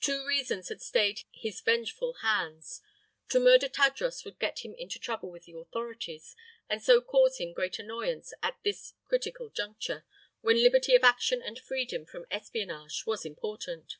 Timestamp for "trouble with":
5.00-5.46